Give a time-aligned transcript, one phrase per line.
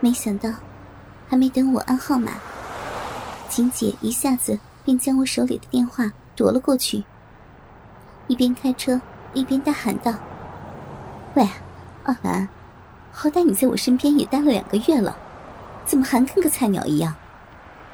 [0.00, 0.48] 没想到，
[1.28, 2.32] 还没等我按号码，
[3.48, 7.02] 秦姐一下子便将我手里的电话夺了过去，
[8.28, 9.00] 一边开车
[9.34, 10.14] 一边大喊道
[11.34, 11.48] ：“喂，
[12.04, 12.48] 阿兰，
[13.10, 15.16] 好歹你在我身边也待了两个月了，
[15.84, 17.12] 怎么还跟个菜鸟一样？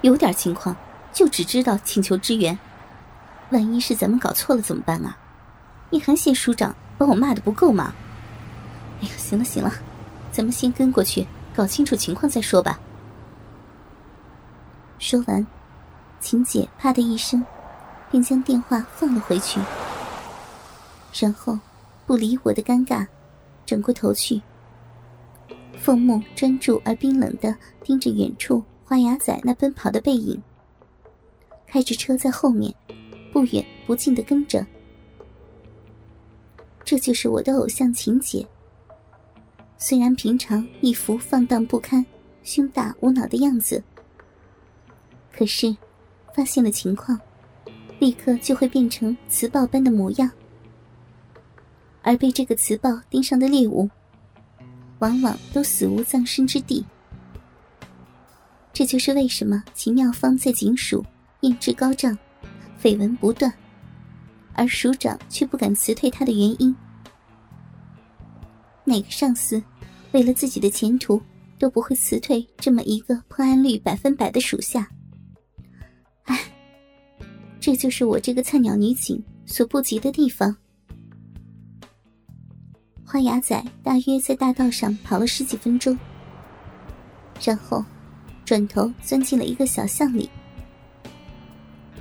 [0.00, 0.74] 有点情况
[1.12, 2.58] 就只知道请求支援，
[3.50, 5.18] 万一是咱们搞错了怎么办啊？
[5.90, 7.92] 你还嫌署长把我骂的不够吗？
[9.02, 9.70] 哎呀，行了行了，
[10.32, 12.80] 咱们先跟过去。”搞清楚情况再说吧。
[14.98, 15.46] 说完，
[16.20, 17.44] 秦姐啪的一声，
[18.10, 19.60] 便将电话放了回去，
[21.12, 21.58] 然后
[22.06, 23.06] 不理我的尴尬，
[23.64, 24.40] 转过头去，
[25.78, 30.42] 凤目专注而冰冷的盯着远处花牙仔那奔跑的背影，
[31.66, 32.74] 开着车在后面，
[33.32, 34.66] 不远不近的跟着。
[36.84, 38.46] 这就是我的偶像秦姐。
[39.82, 42.04] 虽然平常一副放荡不堪、
[42.42, 43.82] 胸大无脑的样子，
[45.32, 45.74] 可是
[46.34, 47.18] 发现了情况，
[47.98, 50.30] 立刻就会变成磁暴般的模样。
[52.02, 53.88] 而被这个磁暴盯上的猎物，
[54.98, 56.84] 往往都死无葬身之地。
[58.74, 61.02] 这就是为什么秦妙芳在警署
[61.40, 62.16] 印质高涨、
[62.82, 63.50] 绯闻不断，
[64.52, 66.76] 而署长却不敢辞退他的原因。
[68.84, 69.62] 哪个上司
[70.12, 71.20] 为了自己的前途
[71.58, 74.88] 都不会辞退这么一个破案率百分百的属下？
[76.24, 76.38] 唉，
[77.60, 80.56] 这就是我这个菜鸟女警所不及的地方。
[83.04, 85.98] 花牙仔大约在大道上跑了十几分钟，
[87.42, 87.84] 然后
[88.44, 90.30] 转头钻进了一个小巷里。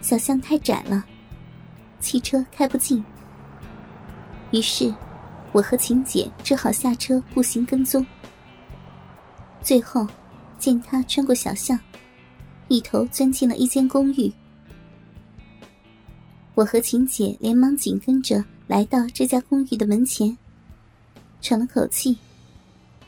[0.00, 1.04] 小巷太窄了，
[1.98, 3.04] 汽车开不进，
[4.52, 4.94] 于是。
[5.56, 8.04] 我和秦姐只好下车步行跟踪。
[9.62, 10.06] 最后，
[10.58, 11.80] 见他穿过小巷，
[12.68, 14.30] 一头钻进了一间公寓。
[16.54, 20.36] 我和秦姐连忙紧跟着来到这家公寓的门前，
[21.40, 22.18] 喘了口气，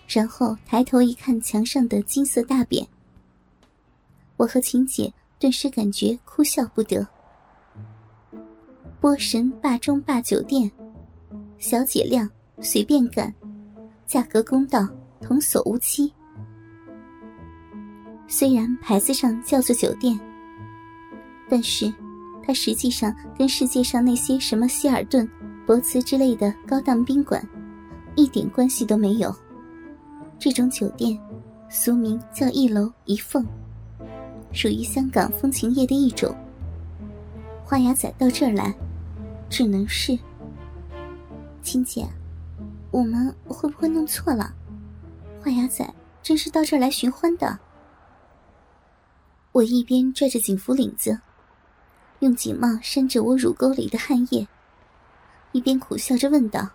[0.09, 2.87] 然后抬头一看墙上的金色大匾，
[4.39, 7.07] 我和秦姐顿时感觉哭笑不得。
[9.03, 10.73] 波神霸中霸酒店，
[11.59, 12.27] 小姐亮。
[12.61, 13.33] 随便干，
[14.07, 14.87] 价格公道，
[15.21, 16.13] 童叟无欺。
[18.27, 20.19] 虽然牌子上叫做酒店，
[21.49, 21.93] 但是
[22.43, 25.29] 它实际上跟世界上那些什么希尔顿、
[25.67, 27.43] 博茨之类的高档宾馆
[28.17, 29.35] 一点关系都没有。
[30.39, 31.19] 这种酒店，
[31.71, 33.47] 俗名叫一楼一凤，
[34.53, 36.35] 属于香港风情业的一种。
[37.65, 38.75] 花牙仔到这儿来，
[39.49, 40.19] 只能是
[41.63, 42.07] 亲姐。
[42.91, 44.55] 我们会不会弄错了？
[45.43, 47.59] 花牙仔真是到这儿来寻欢的。
[49.53, 51.21] 我一边拽着警服领子，
[52.21, 54.47] 用警帽扇着我乳沟里的汗液，
[55.53, 56.69] 一边苦笑着问道：“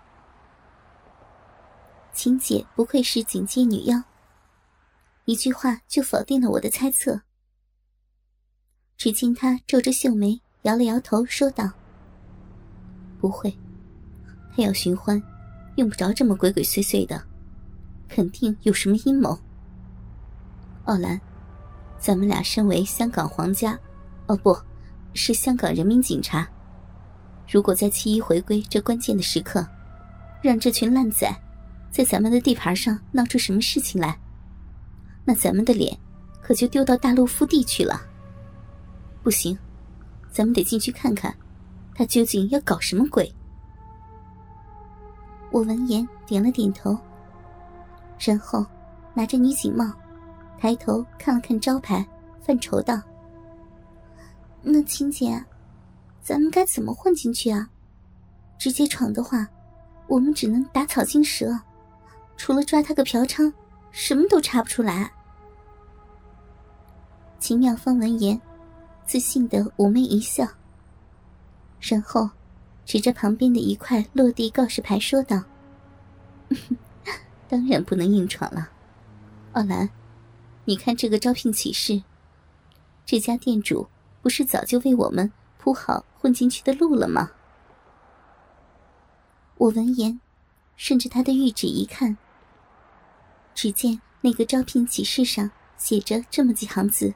[2.14, 4.02] 秦姐不愧是警界女妖，
[5.26, 7.22] 一句话就否定了我的猜测。”
[8.98, 11.72] 只见她皱着秀眉，摇了摇头，说道
[13.20, 13.58] ：“不会，
[14.56, 15.22] 他要寻欢。”
[15.76, 17.22] 用不着这么鬼鬼祟祟的，
[18.08, 19.38] 肯定有什么阴谋。
[20.86, 21.20] 奥兰，
[21.98, 23.80] 咱们俩身为香港皇家，
[24.28, 24.56] 哦，不
[25.14, 26.48] 是香港人民警察，
[27.50, 29.66] 如果在七一回归这关键的时刻，
[30.42, 31.34] 让这群烂仔
[31.90, 34.20] 在咱们的地盘上闹出什么事情来，
[35.24, 35.98] 那咱们的脸
[36.42, 38.02] 可就丢到大陆腹地去了。
[39.24, 39.58] 不行，
[40.30, 41.34] 咱们得进去看看，
[41.96, 43.34] 他究竟要搞什么鬼。
[45.54, 46.98] 我闻言点了点头，
[48.18, 48.66] 然后
[49.14, 49.86] 拿着女警帽，
[50.58, 52.04] 抬头看了看招牌，
[52.42, 53.00] 犯愁道
[54.64, 55.40] ：“那秦姐，
[56.24, 57.70] 咱们该怎么混进去啊？
[58.58, 59.48] 直接闯的话，
[60.08, 61.56] 我们只能打草惊蛇，
[62.36, 63.54] 除了抓他个嫖娼，
[63.92, 65.12] 什么都查不出来。”
[67.38, 68.42] 秦妙芳闻言，
[69.06, 70.48] 自信的妩媚一笑，
[71.80, 72.28] 然后。
[72.86, 75.44] 指着旁边的一块落地告示牌说道
[77.48, 78.70] ：“当然不能硬闯了，
[79.54, 79.90] 奥兰，
[80.66, 82.04] 你看这个招聘启事，
[83.06, 83.88] 这家店主
[84.22, 87.32] 不是早就为我们铺好混进去的路了吗？”
[89.58, 90.20] 我闻言，
[90.76, 92.18] 顺着他的谕旨一看，
[93.56, 97.14] 只见那个招聘启事上写着这么几行字：“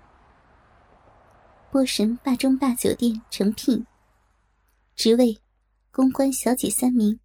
[1.71, 3.85] 波神霸中霸酒店诚聘，
[4.95, 5.39] 职位。”
[5.97, 7.19] 公关小姐三名，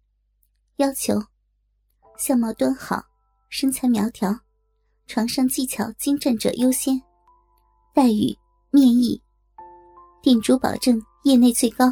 [0.77, 1.13] 要求：
[2.17, 3.05] 相貌端好，
[3.47, 4.35] 身材苗条，
[5.05, 6.99] 床上技巧精湛者优先，
[7.93, 8.35] 待遇
[8.71, 9.21] 面议，
[10.23, 11.85] 店主保证业内最高。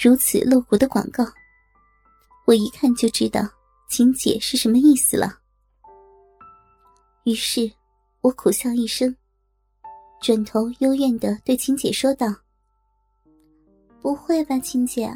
[0.00, 1.24] 如此露骨的广告，
[2.46, 3.40] 我一看就知道
[3.90, 5.40] 秦姐是什么意思了。
[7.24, 7.68] 于是，
[8.20, 9.16] 我苦笑一声，
[10.22, 12.28] 转头幽怨的对秦姐说道
[14.00, 15.12] ：“不会吧，秦姐，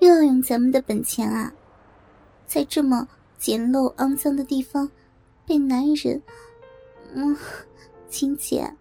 [0.00, 1.52] 又要用咱们的本钱啊？
[2.46, 3.06] 在这么
[3.38, 4.90] 简陋肮脏的地方，
[5.46, 6.20] 被男人……
[7.14, 7.36] 嗯，
[8.08, 8.72] 秦姐，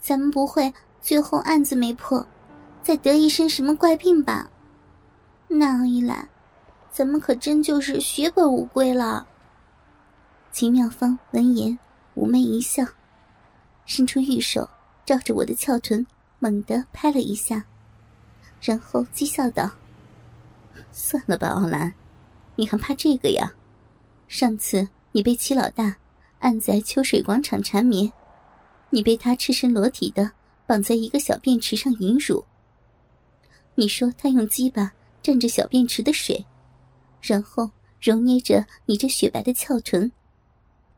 [0.00, 2.26] 咱们不会最后案子没破，
[2.82, 4.50] 再得一身什么怪病吧？”
[5.48, 6.28] 那样一来，
[6.90, 9.26] 咱们可真就是血本无归了。
[10.50, 11.78] 秦妙芳闻言，
[12.16, 12.84] 妩媚一笑，
[13.84, 14.68] 伸出玉手，
[15.04, 16.04] 照着我的翘臀
[16.40, 17.64] 猛地拍了一下，
[18.66, 19.70] 然后讥笑道
[20.90, 21.94] ：“算了吧，奥兰，
[22.56, 23.54] 你还怕这个呀？
[24.26, 25.96] 上次你被齐老大
[26.40, 28.12] 按在秋水广场缠绵，
[28.90, 30.32] 你被他赤身裸体的
[30.66, 32.44] 绑在一个小便池上淫辱。
[33.76, 34.92] 你说他用鸡巴。”
[35.26, 36.46] 蘸着小便池的水，
[37.20, 37.68] 然后
[38.00, 40.12] 揉捏着你这雪白的翘臀，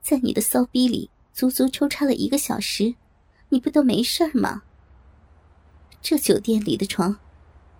[0.02, 2.94] 在你的骚逼里足足抽插了一个小时，
[3.48, 4.64] 你不都没事吗？
[6.02, 7.18] 这酒店里的床，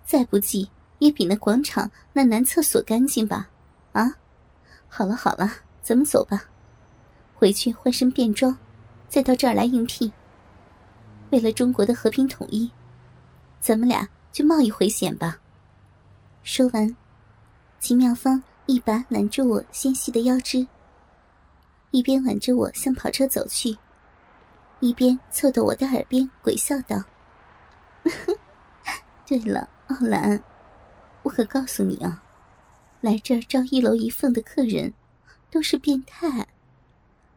[0.09, 0.67] 再不济
[0.97, 3.47] 也比那广场那男厕所干净吧？
[3.91, 4.11] 啊，
[4.87, 5.47] 好了好了，
[5.83, 6.45] 咱们走吧，
[7.35, 8.57] 回去换身便装，
[9.07, 10.11] 再到这儿来应聘。
[11.29, 12.71] 为了中国的和平统一，
[13.61, 15.37] 咱们俩就冒一回险吧。
[16.41, 16.95] 说完，
[17.79, 20.65] 秦妙芳一把揽住我纤细的腰肢，
[21.91, 23.77] 一边挽着我向跑车走去，
[24.79, 27.03] 一边凑到我的耳边鬼笑道
[29.27, 30.41] ：“对了，奥兰，
[31.21, 32.23] 我可告诉你啊，
[33.01, 34.93] 来这儿招一楼一凤的客人
[35.51, 36.47] 都是变态，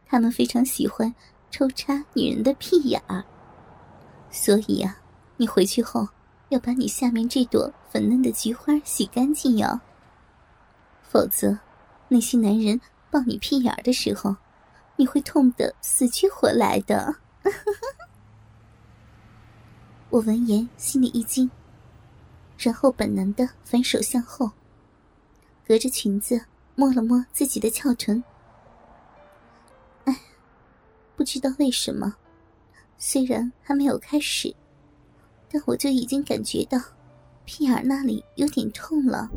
[0.07, 1.13] 他们非常喜欢
[1.51, 3.23] 抽插女人的屁眼儿，
[4.31, 4.97] 所以啊，
[5.37, 6.07] 你回去后。”
[6.49, 9.79] 要把你下面这朵粉嫩的菊花洗干净哟，
[11.01, 11.57] 否则
[12.09, 12.79] 那些男人
[13.09, 14.35] 抱你屁眼儿的时候，
[14.97, 17.15] 你会痛得死去活来的。
[20.11, 21.49] 我闻言心里一惊，
[22.63, 24.49] 然后本能的反手向后，
[25.67, 26.39] 隔着裙子
[26.75, 28.23] 摸了摸自己的翘臀。
[30.05, 30.17] 哎，
[31.15, 32.15] 不知道为什么，
[32.97, 34.55] 虽然还没有开始。
[35.51, 36.79] 但我就已经感觉到，
[37.45, 39.29] 屁眼那里有点痛了。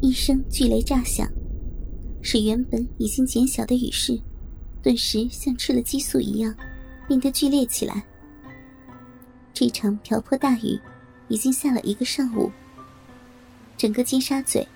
[0.00, 1.28] 一声巨雷炸响，
[2.22, 4.16] 使原本已经减小的雨势，
[4.82, 6.54] 顿时像吃了激素一样，
[7.08, 8.06] 变得剧烈起来。
[9.54, 10.80] 这场瓢泼大雨，
[11.28, 12.50] 已经下了一个上午。
[13.76, 14.66] 整个金沙嘴，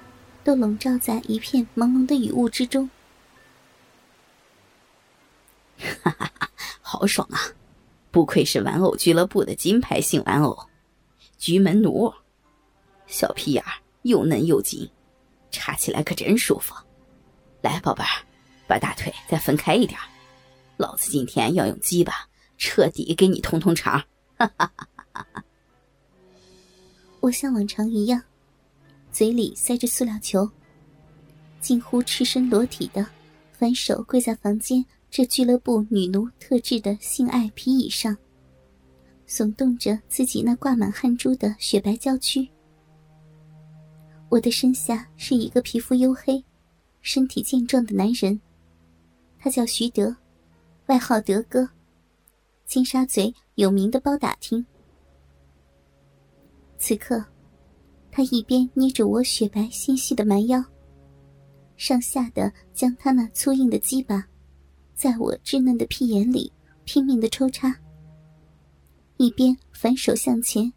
[0.44, 2.88] 都笼罩在一片朦胧的雨雾之中。
[5.78, 7.40] 哈哈哈，好爽啊！
[8.12, 10.56] 不愧是玩偶俱乐部的金牌性玩偶，
[11.38, 12.12] 菊门奴，
[13.08, 13.64] 小屁眼
[14.02, 14.88] 又嫩又紧，
[15.50, 16.72] 插起来可真舒服。
[17.62, 18.22] 来，宝贝儿，
[18.68, 19.98] 把大腿再分开一点，
[20.76, 24.00] 老子今天要用鸡巴彻底给你通通肠。
[24.38, 25.44] 哈哈哈哈哈！
[27.18, 28.22] 我像往常一样，
[29.10, 30.48] 嘴里塞着塑料球，
[31.60, 33.04] 近乎赤身裸体的，
[33.50, 34.84] 反手跪在房间。
[35.10, 38.14] 这俱乐部女奴特制的性爱皮椅上，
[39.26, 42.46] 耸动着自己那挂满汗珠的雪白娇躯。
[44.28, 46.44] 我的身下是一个皮肤黝黑、
[47.00, 48.38] 身体健壮的男人，
[49.38, 50.14] 他叫徐德，
[50.88, 51.66] 外号德哥，
[52.68, 54.64] 金沙嘴有名的包打听。
[56.76, 57.24] 此刻，
[58.10, 60.62] 他一边捏着我雪白纤细的蛮腰，
[61.78, 64.22] 上下的将他那粗硬的鸡巴。
[64.94, 66.52] 在我稚嫩的屁眼里
[66.84, 67.74] 拼命的抽插，
[69.16, 70.70] 一边反手向前，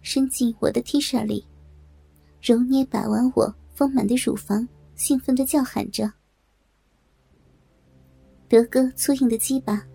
[0.00, 1.46] 伸进我的 T 恤里，
[2.40, 6.12] 揉捏把玩我丰满的乳房，兴奋的叫喊着。
[8.48, 9.86] 德哥粗硬的鸡巴，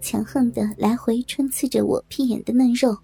[0.00, 2.96] 强横的来回穿刺着我屁眼的嫩肉，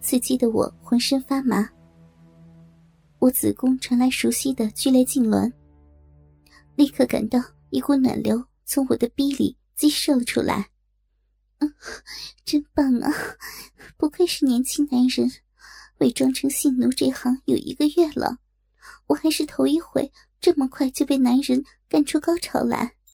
[0.00, 1.68] 刺激的我浑身发麻。
[3.18, 5.52] 我子宫传来熟悉的剧烈痉挛，
[6.76, 8.44] 立刻感到一股暖流。
[8.68, 10.70] 从我的逼里激射了出来，
[11.58, 11.72] 嗯，
[12.44, 13.12] 真棒啊！
[13.96, 15.30] 不愧是年轻男人，
[15.98, 18.38] 伪装成性奴这行有一个月了，
[19.06, 22.95] 我还是头一回这么快就被男人干出高潮来。